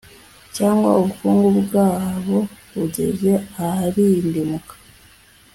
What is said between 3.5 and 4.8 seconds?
aharindimuka